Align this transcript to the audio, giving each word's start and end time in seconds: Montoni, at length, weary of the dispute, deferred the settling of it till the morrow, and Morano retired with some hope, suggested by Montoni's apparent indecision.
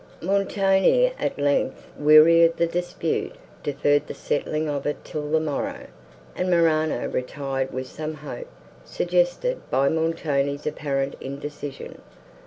Montoni, 0.19 1.13
at 1.19 1.37
length, 1.37 1.85
weary 1.95 2.43
of 2.43 2.55
the 2.57 2.65
dispute, 2.65 3.35
deferred 3.61 4.07
the 4.07 4.15
settling 4.15 4.67
of 4.67 4.87
it 4.87 5.05
till 5.05 5.29
the 5.29 5.39
morrow, 5.39 5.85
and 6.35 6.49
Morano 6.49 7.07
retired 7.07 7.71
with 7.71 7.85
some 7.85 8.15
hope, 8.15 8.47
suggested 8.83 9.61
by 9.69 9.89
Montoni's 9.89 10.65
apparent 10.65 11.15
indecision. 11.21 12.01